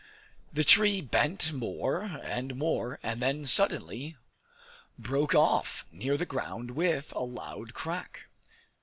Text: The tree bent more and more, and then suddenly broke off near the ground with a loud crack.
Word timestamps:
The 0.51 0.63
tree 0.63 0.99
bent 0.99 1.53
more 1.53 2.01
and 2.23 2.55
more, 2.55 2.99
and 3.03 3.21
then 3.21 3.45
suddenly 3.45 4.17
broke 4.97 5.35
off 5.35 5.85
near 5.91 6.17
the 6.17 6.25
ground 6.25 6.71
with 6.71 7.11
a 7.13 7.19
loud 7.19 7.75
crack. 7.75 8.23